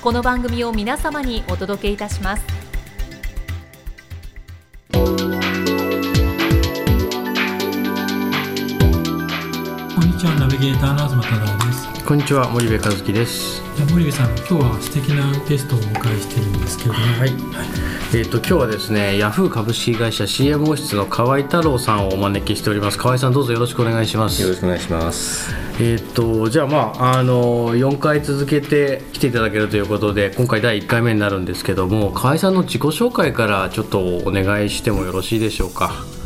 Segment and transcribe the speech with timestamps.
[0.00, 2.57] この番組を皆様にお届けいたします。
[10.18, 12.04] ちはナビゲーターの東忠です。
[12.04, 13.62] こんにちは森部和樹です。
[13.92, 17.06] 森部さん今日は素敵なゲストをお迎えしてるんですけれども。
[17.20, 17.30] はい、
[18.16, 22.98] えっ、と今日はですねヤフー株式会社 CMO 室の河合太郎さんをお招きしております。
[22.98, 24.42] 河合さんどうぞよろしくお願いします。
[24.42, 25.54] よろしくお願いします。
[25.78, 36.17] えっ、とじゃあまああの4回続けて来ていただけるということで今回第1回目になるんですけども河合さんの自己紹介からちょっとお願いしてもよろしいでしょうか？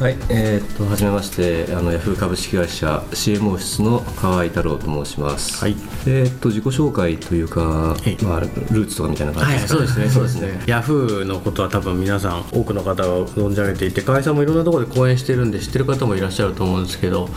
[0.00, 5.62] はい、えーっとはじめまして、あのヤフー株式会社 CMO 室の河合太郎と申します。
[5.62, 5.76] はい
[6.06, 9.74] えーっと自己紹介というかええ、まあルーツとかみたいな感じはい、ですか。
[9.74, 10.62] そうですね、 そうですね。
[10.66, 17.28] ヤフーのことは多分皆さん多くの方が存じ上げていて、河合さんもいろんなところで講演してるんで知ってる方もいらっしゃると思うんですけど、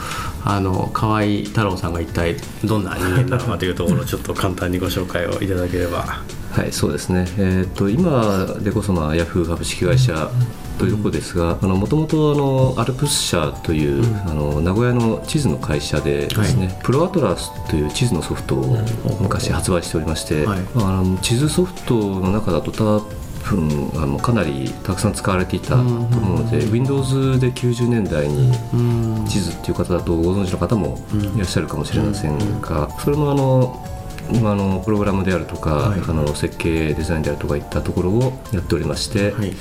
[0.45, 6.21] あの河合太郎さんが一体どんな人間なのかというところをちょっと簡単にご紹介をいただければ。
[6.51, 7.27] はい、そうですね。
[7.37, 10.31] えーっと今でこそまあヤフー株式会社
[10.83, 18.77] というところですが、あのもともとアルプス社という、あの名古屋の地図の会社でですね、プロアトラスという地図のソフトを
[19.21, 22.99] 昔発売しておりまして、あの地図ソフトの中だと多
[23.45, 28.51] 分あのかなりたくさん使われていたと思うので、Windows で90年代に
[29.29, 33.87] 地図っていう方だとご存知の方もいらっしゃるかもしれませんが、それもあの
[34.41, 35.99] まあ、あのプログラムであるとか、はい。
[35.99, 39.51] あの設計デザインであるとかいったところをやっておりまして、はい。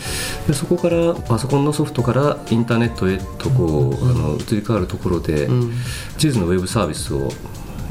[0.47, 5.73] でそこからパソコンのソフトからインターネットへとこう、あの移り変わるところで、ん。
[6.19, 7.29] 地図のウェブサービスを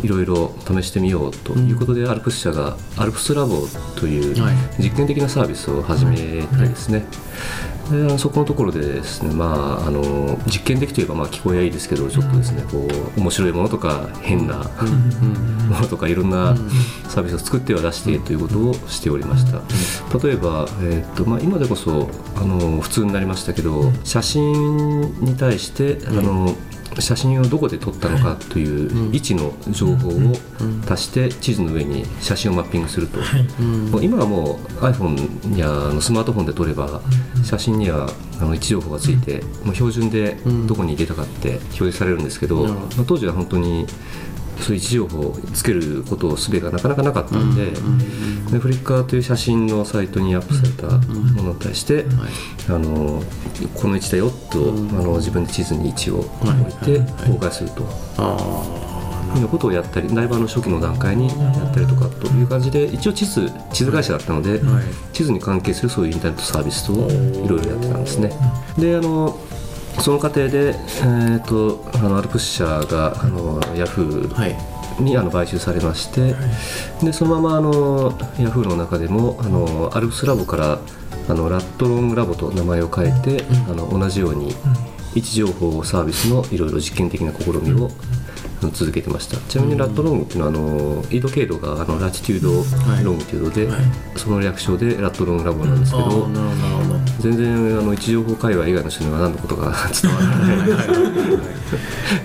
[0.04, 4.56] いろいろ試してみようということで、アルプス社がアルプスラボというはい。
[4.80, 7.06] 実験的なサービスを始めてですね、
[7.92, 14.58] であのそこのところでですね、まあ、あの実験的といえばまあ聞こえはいいですけどちょっとですねこう面白いものとか変な
[15.70, 16.56] ものとかいろんな
[17.10, 19.62] サービスを作っては出してということをしておりました。
[20.26, 26.56] 例えば、えーっとまあ、今でこそあの普通になりましたけど写真に対してあの
[27.00, 30.34] 写真をどこで撮ったのかという位置の情報を
[30.90, 33.20] 足して地図の上に写真をマッピングすると、
[33.92, 37.02] もう今はもう iPhone やあのスマートフォンで撮れば
[37.44, 38.10] 写真には
[38.40, 40.38] あの位置情報がついてもう標準で
[40.68, 43.86] どこに入れたかって表示されるんですけど、まあ当時は本当に
[44.62, 47.66] そういう位置情報をつけることをすべがなかなかなかったんで,、
[48.52, 50.88] でフリッカーという写真のサイトにアップされた
[51.34, 52.06] ものに対して、
[52.70, 53.22] あの
[53.76, 56.26] この位置だよと、あの自分で地図に位置を置
[56.70, 58.92] いて公開すると。
[59.40, 61.34] いうことをやったりライバーの初期の段階にや
[61.64, 64.60] ったりとかという感じで一応地図地図会社だったので、
[65.14, 67.08] 地図に関係するそういうインターネットサービスを
[67.46, 68.34] いろいろやってたんですね。
[68.78, 69.40] であの
[70.00, 74.56] その過程で、えー、とあのアルプス社があのヤフーはい。
[75.00, 76.36] にあの買収されまして、
[77.04, 80.80] でそのままあのヤフーの中でもあのアルプスラボから
[81.30, 84.54] あのラットロングラボと名前を変えて、あの同じように
[85.16, 87.90] 位置情報サービスのいろいろ実験的な試みを
[88.70, 89.38] 続けてました。
[89.50, 93.68] ちなみにラットロングっていうのはあの緯度経度があのラチテュード、ロングテュードで、
[94.16, 96.28] その略称でラットロングラボなんですけど、
[97.20, 101.52] 全然あの位置情報会話以外の人には何のことか伝わらない。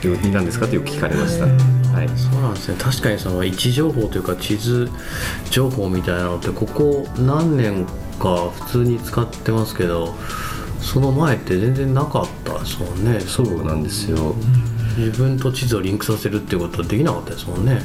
[0.22, 1.44] 何なんですかってよく聞かれました。
[1.46, 2.08] はい。
[2.16, 2.76] そうなんですね。
[2.78, 4.90] 確かにその位置情報というか地図
[5.50, 7.86] 情報みたいなのってここ何年
[8.18, 10.14] か普通に使ってますけど
[10.80, 13.20] その前って全然なかったですもんね。
[13.20, 14.34] そうなんですよ。
[14.96, 17.82] 自分と地図をリンクさせるっていうことはできなかったですもんね。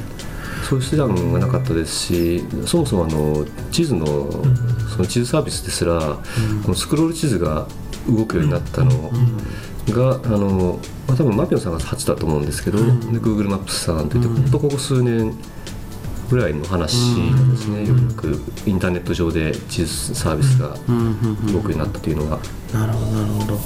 [0.68, 4.06] そういう手段がなかったですし、そもそもあの地図の
[4.90, 5.98] その地図サービスですら、
[6.62, 7.66] このスクロール地図が
[8.08, 9.10] 動くようになったの
[9.88, 10.78] が、あの
[11.08, 14.44] まあ、多分マピオンさんが初だと思うんですけど、で Google マップスさんといって、ほん。
[14.50, 15.34] とここ数年
[16.30, 20.68] ぐらいの話なんですね、ようやくインターネット上で地図サービスが
[21.52, 22.38] 動くようになったというのは。
[22.72, 23.58] なるほどなるほど。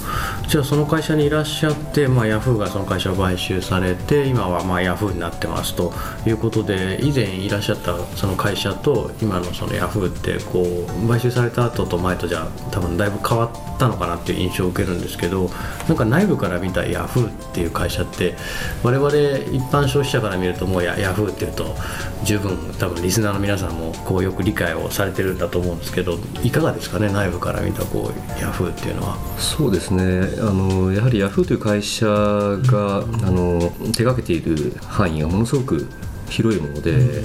[0.47, 5.93] じゃあその会社にいらっしゃって、まあ、ヤフーがその会社を買収されて今はまあヤフーになってますと
[6.25, 15.49] いうことで以前いらっしゃったその会社と今のそのヤフーってこう買収された後と前とじゃ多分だいぶ変わったのかなっていう印象を受けるんですけど
[15.87, 18.35] なんか内部から見たヤフーっていう会社って
[18.83, 21.75] 我々一般消費者から見るともうヤヤフーっていうと
[22.23, 29.17] 十分多分リスナーの皆さんもこうよく理解をされてるんだと思うんですけどいかがですかね内部から見たこうヤフーっていうのは。
[29.37, 30.03] そうですね。
[30.39, 35.87] あのやはりヤフーという会社が、あの手掛けている範囲がものすごく
[36.29, 37.23] 広いもので,、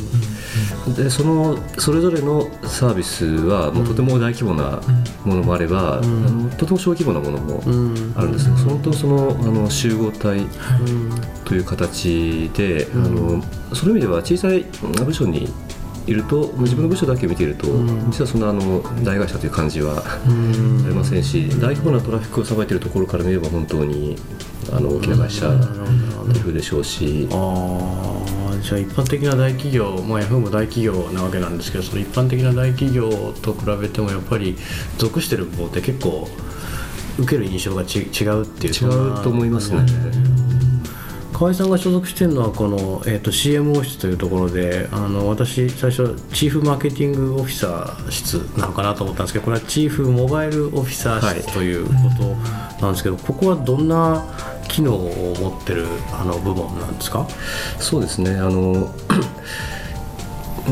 [0.97, 4.81] でそのそれぞれのサービスはもうとても大規模な
[5.25, 7.63] ものもあれば、あのとても小規模なものも
[8.17, 10.47] あるんですよ、本当そのあの集合体
[11.45, 13.43] という形で、あの
[13.75, 14.63] そういう意味では小さい
[15.05, 15.49] 部署に
[16.07, 17.67] いると自分の部署だけを見ていると、
[18.11, 24.17] 実はそんなあの大会社という感じはありませんし大規模なトラフィックをさばいているところから見れば本当に
[24.73, 25.55] あの大きな会社と
[26.29, 27.29] いうふうでしょうし。
[28.63, 33.11] じゃあ一般的な大企業、まあ、ヤフーも大企業なわけなんですけどその一般的な大企業
[33.43, 34.57] と比べてもやっぱり
[34.99, 36.29] 属してる部分って結構
[37.19, 39.85] 受ける印象がち違うっていう違うと思いますね。
[41.43, 54.25] 河合さんが所属しているのはこの、えー、と CMO 室というところであの私最初チーフマーケティングオフィサー室なのかなと思ったんですけどこれはチーフモバイルオフィサー室ということなんですけど、ここはどんな
[54.69, 57.27] 機能を持ってるあの部門なんですか？
[57.81, 58.37] そうですね。
[58.37, 58.95] あの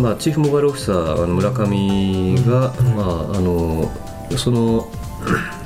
[0.00, 3.90] まあ、チーフモバイルオフィサーあの村上が、まあ、あの
[4.36, 4.88] その、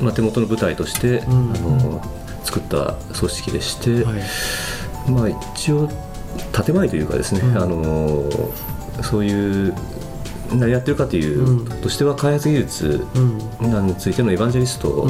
[0.00, 2.02] まあ、手元の舞台として、あの
[2.42, 4.22] 作った組織でして、はい
[5.08, 5.88] まあ、一応
[6.64, 8.30] 建前というかですね、あの
[9.02, 9.74] そういう
[10.52, 13.06] 何やってるかという、としては開発技術
[13.60, 15.06] についてのエヴァンジェリスト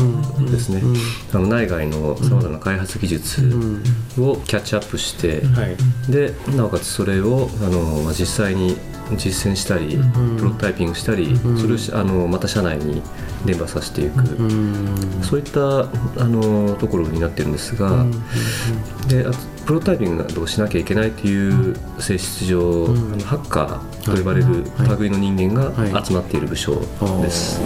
[0.50, 0.82] ですね、
[1.32, 3.43] あの内外のさまざまな開発技術
[4.19, 5.76] をキャッチアップして、はい。
[6.11, 8.76] でなおかつそれをあの、まあ、実際に
[9.16, 9.98] 実践したり、
[10.38, 13.02] プロトタイピングしたり、それをしあのまた社内に
[13.44, 14.24] 伝播させていく、
[15.22, 15.84] そういったあ
[16.24, 18.04] のところになってるんですが、
[19.08, 19.36] であと
[19.66, 24.64] プロトタイピングなどをしなきゃいけないという性質上、あのハッカーと呼ばれる
[24.98, 26.80] 類の人間が集まっている部署
[27.22, 27.60] です。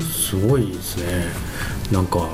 [0.00, 1.24] すごいですね。
[1.92, 2.28] なんか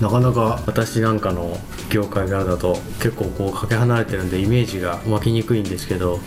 [0.00, 1.58] なかなか私なんかの
[1.90, 6.20] 業界側だと結構こうかけ離れてるんでイメージが湧きにくいんですけど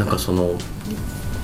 [0.00, 0.56] なんかその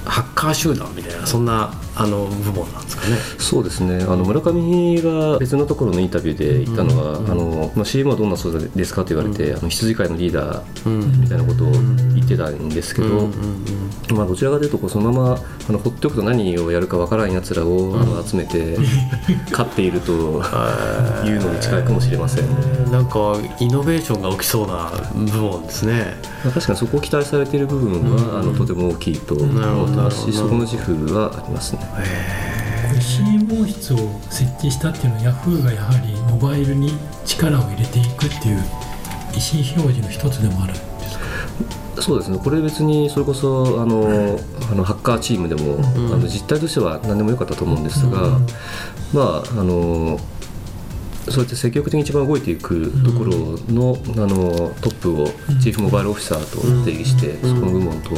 [0.07, 3.17] ハッカー集団みたいなそんなあの部門なんですかね。
[3.39, 4.05] そうですね。
[4.05, 13.29] あの村上が別のところのインタビューで言ったのは、あのまあ、CM はどんな存在ですかと言われて、あの羊飼いのリーダーみたいなことを言ってたんですけど、
[14.15, 15.39] まあ、どちらかというとこうそのまま
[15.69, 18.77] あの放っておくと何をやるかわからんやつらを、あの集めて
[19.51, 20.13] 飼っていると
[21.25, 21.37] い。
[21.37, 22.91] うのに近いかもしれません。
[22.91, 26.17] なんかイノベーションが起きそうな部門ですね。
[26.45, 31.86] まあ、確かにそこを期待されている部分は、あのとても大きいと思ってますし、そこの自負はありますね。
[33.01, 36.93] CMO 室を設置したっていうのはヤフーがやはりモバイルに
[37.25, 38.63] 力を入れていくっていう意思
[39.77, 42.03] 表示の一つでもあるんですか？
[42.03, 42.39] そうですね。
[42.39, 44.39] これ別にそれこそあの
[44.71, 45.79] あのハッカーチームでも、
[46.15, 48.39] あの実態としては何でもよかったと思うんですが、
[49.15, 50.19] まああの
[51.29, 55.27] そうやって積極的に一番動いていくところの,、あのトップを
[55.61, 58.11] チーフモバイルオフィサーと定義して、そこの部門と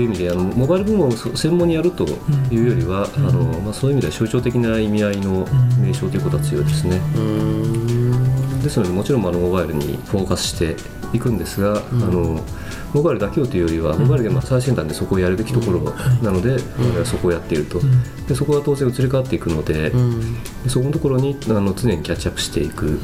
[0.00, 2.06] いう意味であのモバイル部門を専門にやると
[2.50, 5.46] いうよりは、あのまあ、そういう意味では象徴的な意味合いの
[5.80, 7.00] 名称ということは強いですね。
[8.62, 10.76] ですのでもちろんあのモバイルにフォーカスして
[11.12, 12.44] いくんですが、あの
[12.92, 15.80] モバイルだけをというよりはモバイルでまあ最先端でそこをやるべきところ
[16.22, 17.80] なので、我々はそこをやっていると、
[18.26, 22.98] でそこが当然移り変わっていくので、でそこのところにあの常にキャッチアップしていく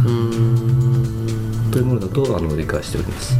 [1.71, 3.39] というものだとあの理解しております。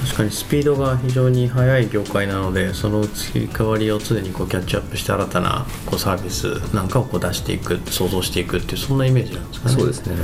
[0.00, 9.74] 確かにスピードが非常に速い業界なのでその移り変わりを常にこうキャッチアップして新たなこうサービスなんかをこう出していく創造していくっていうそんなイメージなんですかね。
[9.74, 10.16] そうですね。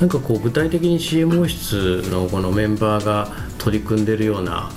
[0.00, 4.70] なんかこう具体的に CMO 室のこのメンバーが取り組んでるような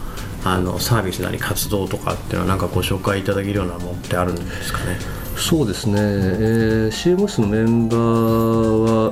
[0.43, 4.97] あのサービスなり活動とかっていうのはなんかご紹介いただけるようなものってあるんですかね？
[5.35, 9.11] そうですね、えー、CMO 室のメンバーは、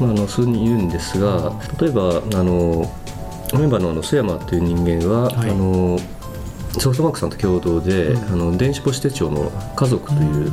[0.00, 2.90] まあ、あの数人いるんですが例えばあの
[3.56, 5.50] メンバーのあの須山という人間は、はい。
[5.50, 5.98] あの
[6.78, 10.50] ソフトバンクさんと共同で、あの電子母子手帳の家族という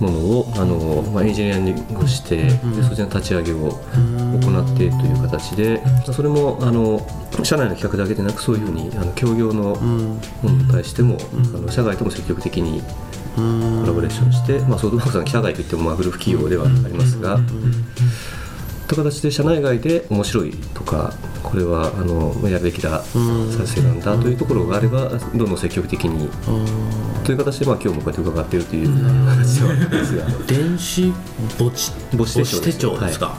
[0.00, 2.50] ものをあの、まあ、エンジニアリングして、で
[2.82, 5.80] そちらの立ち上げを行ってという形で、
[6.12, 7.00] それもあの
[7.42, 11.16] 社内の企画だけでなくそういうふうにあの協業のものに対しても、
[11.54, 12.82] あの社外とも積極的に
[13.36, 13.40] コ
[13.86, 17.38] ラボレーションして、まあ、ソフトバンクさん社外といってもまあグループ企業ではありますが。
[18.86, 21.12] という形で社内外で面白いとか
[21.42, 26.28] これはあのやるべきだ再生なんだというところがあればどんどん積極的に
[27.24, 28.88] という形でまあ今日もこうやって伺っているという
[29.26, 30.24] 形ではあるんですが。
[30.46, 31.12] 電子
[31.58, 33.36] 墓地母子手帳ですか、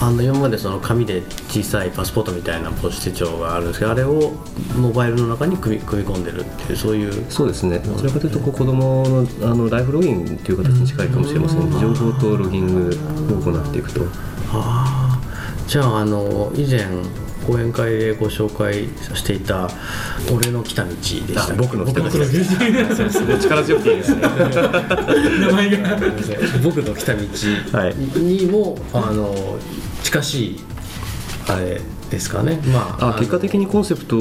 [0.00, 4.32] あの今までその紙で小さいパスポートみたいな母子手帳があるんですけどあれを
[4.76, 7.78] モバイルの中に組み組み込んでるっていうそういうそうですね。
[7.80, 12.90] どちらかというとこう子どものあのライフロギンという形に近いかもしれません、情報とロギング
[13.36, 14.00] を行っていくと
[14.52, 15.20] ああ
[15.66, 16.84] じゃああの以前
[17.46, 19.68] 講演会でご紹介していた
[20.32, 22.08] 「俺の来た道」でした僕の来た道。
[22.08, 25.98] 力強くていいですね名前が
[26.62, 27.20] 僕の来た道
[27.78, 27.94] はい。
[28.18, 29.34] にも、あの
[30.02, 30.60] 近しい
[31.46, 31.80] あれ
[32.10, 32.60] ですかね。
[32.66, 34.16] まああ結果的にコンセプト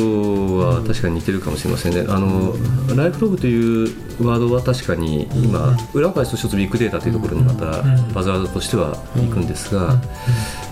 [0.58, 2.53] は確かに似てるかもしれませんね、あの
[2.96, 3.86] ライフログという
[4.25, 10.00] ワードは確かに今、裏を返すと一つビッグデータというところにまたバズワードとしてはいくんですが、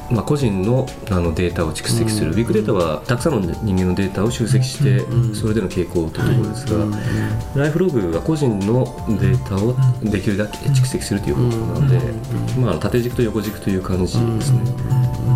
[0.10, 6.86] まあ、個人のあのデータを蓄積する、ビッグデータはたくさんの人間のデータを集積して、それでの傾向というところですが、
[7.56, 8.86] ライフログは個人の
[9.20, 9.76] データを
[10.10, 12.00] できるだけ蓄積するということなので、
[12.60, 14.60] まあ、縦軸と横軸という感じですね。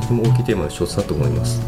[0.02, 1.62] とても大きいテーマの一つだと思います。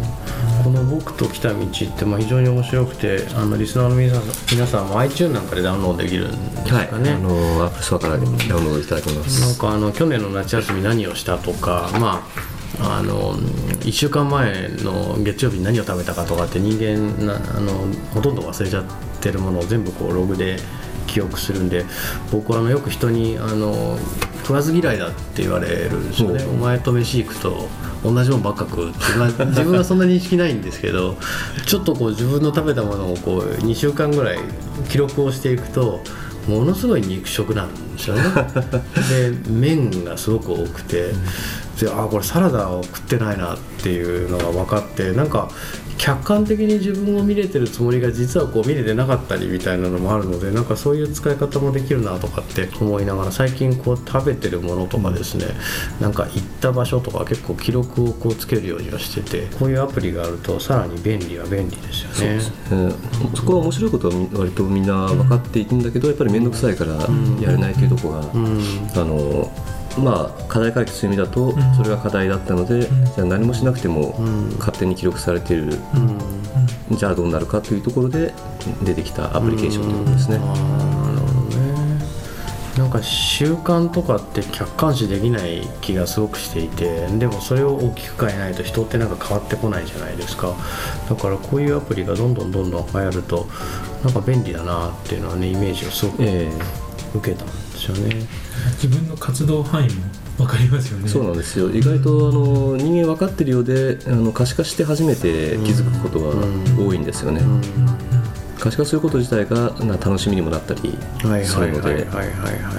[0.64, 7.30] この「僕と来た道」ってまあ非常に面白くてあのリスナーの皆さん皆さんも iTune なんかでダウンロードできるんですはい、かね、あの
[7.66, 9.60] App Store からダウンロードいただけまなんす。
[9.60, 17.72] かあの去年の夏休み何をしたとかまああの1週間前の月曜日に何を食べたかとかって人間なあの
[18.14, 18.86] ほとんど忘れちゃっ
[19.22, 20.58] てるものを全部こうログで
[21.08, 21.86] 記憶するんで
[22.32, 23.98] 僕はあのよく人にあの
[24.44, 27.68] 食わず嫌いだって言われるんですよね、お前と飯行くと
[28.04, 31.16] 同じもんばっか食うって、まあ、自分はそんな認識ないんですけど
[31.66, 34.40] ちょっとこう自分の食べたものをこう2週間ぐらい
[34.90, 36.02] 記録をしていくと
[36.48, 38.24] ものすごい肉食なんですよね。
[39.10, 41.14] で麺がすごく多くて
[41.80, 45.50] であこれサラダを食ってないなっていうのが分かってなんか
[45.98, 55.46] 客観的に自分を見れてるつもりが実はこう見れてなかったりみたいなのもあるのでなんかそういう使い方もできるなとかって思いながら最近こう食べてるものとかですね、
[56.02, 62.16] なんか行った場所とか結構記録をこうつけるようにはしててこういうアプリがあるとさらに便利は便利ですよね。
[62.20, 66.94] えーそこは面白いことはみ割とみんな分かっていくんだけどやっぱり面倒くさいから
[67.42, 68.60] やれないというところが、うん。
[68.96, 69.52] あの
[69.98, 71.76] まあ課題解決という意味だとん。
[71.76, 74.18] それが課題だったので、じゃあ何もしなくても
[74.60, 75.80] 勝手に記録されている、
[76.92, 78.34] じゃあどうなるかというところで
[78.84, 80.38] 出てきたアプリケーションということですね。
[80.38, 81.64] なるほどね。
[82.78, 90.56] なんか習慣とかって客観視できない気がすごくしていてでもそれを大きく変えないと人ってなんか変わってこないじゃないですか。
[91.08, 93.48] だからこういうアプリがどんどんどんどん流行ると
[94.04, 96.52] なんか便利だなっていうのはねイメージをすごくえ
[97.14, 97.46] 受けた。
[97.46, 97.48] ん
[97.88, 98.28] ですよね、
[98.82, 100.04] 自分の活動範囲も
[100.38, 101.06] 分かりますよね。
[101.06, 101.70] えそうなんですよ。
[101.70, 106.34] 意外とあの人間分かってるようであの可視化して初めて気づくことは
[106.78, 107.42] 多いんですよね。
[108.60, 112.06] 可視化すること自体がな楽しみにもなったりはいするのではいはいはい。
[112.06, 112.28] はい
[112.64, 112.74] はい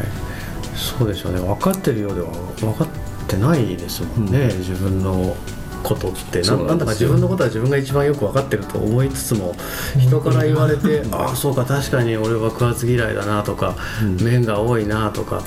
[0.74, 1.40] そうですよね。
[1.40, 2.88] 分かってるようでは分かっ
[3.28, 5.36] てないですもんね、自分の
[5.84, 9.54] ことってなんだか自分のことは自分が一番よく分かってると思いつつも
[9.98, 13.76] 人から言われてああそうか確かに俺は食わず嫌いだなとか、
[14.22, 15.42] 麺が多いなとか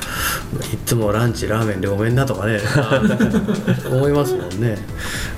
[0.72, 2.60] いつもランチラーメンでごめんなとかね
[3.91, 4.77] 思いますもんね。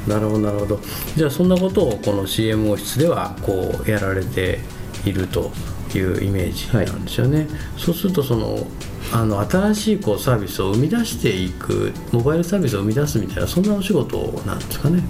[0.05, 0.79] なるほどなるほど。
[1.15, 4.59] じゃあそんなことをこの CMO 室ではこうやられて
[5.05, 5.51] いると
[5.95, 8.67] いうイメージなんですよね、そうするとその
[9.11, 15.03] あの新しいこうサービスを生み出していくモバイルサービスを生み出すみたいなそんなお仕事なんですかね。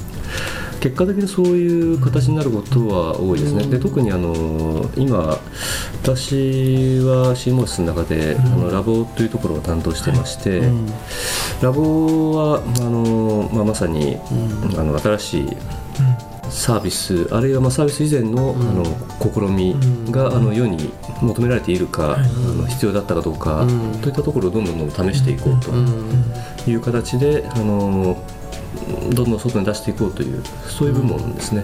[0.79, 5.37] 結果的にそういう形になることは多いですね、で特にあの今
[6.01, 10.61] 私は CMOS 室の中で、あのラボというところを担当してまして、
[11.61, 14.17] ラボはあの、まあ、まさに、
[14.77, 15.47] あの新しい
[16.59, 18.83] サービスあるいはまあサービス以前の,、あの
[19.33, 19.75] 試み
[20.11, 23.65] が、あの世に求められているか、あの必要だったかどうか、
[24.01, 28.21] といったところをどんどんどんどん試していこうという形で、あの
[29.13, 31.63] どんどん外に出していこうというそういう部門ですね。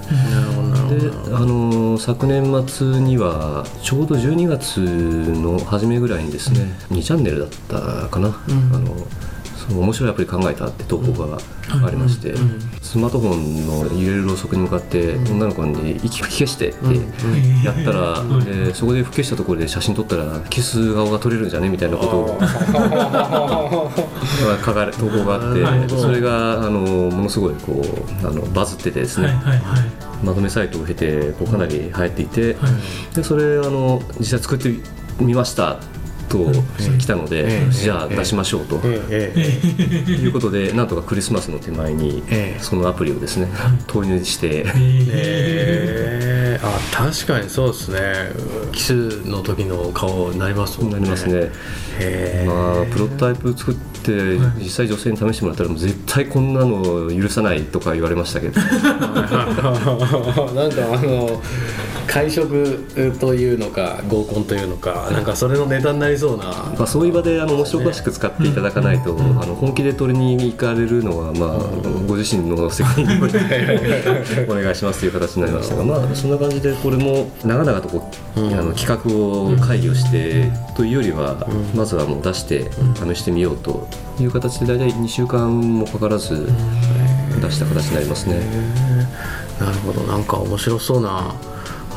[0.90, 8.96] であの昨年末にはちょうど12月の初めぐらいにですね、2チャンネルだったかな、あの
[9.68, 11.38] その面白いアプリ考えたって投稿が
[11.86, 12.36] ありまして、
[12.82, 16.86] スマートフォンの揺れるろうそくに向かって女の子に息吹き消してって
[17.66, 21.70] やったら、でそこで吹き消したところで写真撮ったらキス顔が撮れるんじゃね？
[21.70, 22.40] みたいなことを
[24.66, 26.80] 書かれ投稿があってそれがあの
[27.12, 27.82] ものすごいこ
[28.24, 29.28] うあのバズっててですね、
[30.24, 32.68] まとめサイトを経てこうかなり流行っていて、は
[33.12, 33.16] い。
[33.16, 34.74] でそれあの実際作って
[35.20, 35.78] みました
[36.28, 36.52] と
[37.00, 38.76] 来たので、ええじゃあ出しましょうと。
[38.78, 43.48] いうことでなんとかクリスマスの手前にええそのアプリをですね
[43.88, 48.02] 投入してええあ確かにそうですね。
[48.72, 51.00] キスの時の顔になりますもんね。
[51.00, 51.52] なりますね、
[52.46, 58.60] まあ、プロトタイプ作って実際女性に試してもらったら絶対こんなの許さないとか言われましたけど。
[58.62, 58.72] なん
[60.72, 61.42] かあの
[62.08, 66.46] 会食というのか合コンというのかなんかそれのネタになりそうな。
[66.46, 71.58] まあそういう場であの面白おかしく使っていただかないと、あの本気で取りに行かれるのは、まあ、
[72.08, 83.88] ご自身の責任にお願いしますという形になりましたが、まあ、そんな感じでこれも長々とこう、あの企画を会議をしてというよりは、まずはもう出して試してみようと
[84.20, 86.48] いう形で大体2週間もかからず
[87.42, 88.40] 出した形になりますね。
[89.60, 90.02] なるほど。
[90.02, 91.34] なんか面白そうな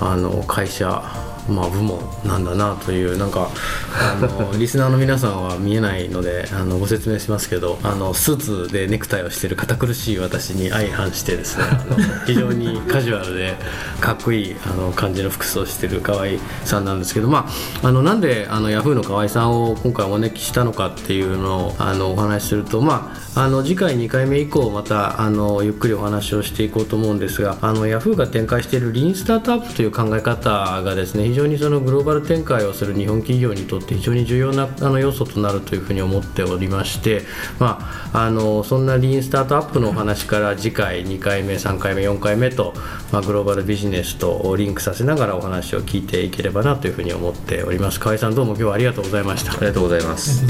[0.00, 1.02] あの会社
[1.49, 3.50] まあ部門なんだなというなんか
[3.95, 13.57] あの リスナーの皆さんは見えないのであのご説明しますけどあのスーツでネクタイをしている堅苦しい私に相反してですねあの非常にカジュアルで
[14.00, 16.26] かっこいいあの感じの服装をしている河合
[16.64, 17.49] さんなんですけど、ま
[17.83, 37.23] あ、あのなんであのヤフーの河合さんを今回お招きしたのかっていうのをあのお話しすると、まあ、あの次回2回目以降またあのゆっくりお話をしていこうと思うんですがあのヤフーが展開しているリーンスタートアップという考え方がですね非常にそのグローバル展開をする日本企業にとって非常に重要なあの要素となるというふうに思っておりまして、
[37.59, 37.78] ま
[38.12, 42.75] あ、あのそんなリーンスタートアップのお話から次回2回目3回目4回目と、
[43.12, 48.00] まあ、グローバルビジネスとリンクさせながらお話を聞いていければなというふうに思っております。
[48.00, 49.52] 河合さんどうも今日はありがとうございました。
[49.52, 50.45] ありがとうございます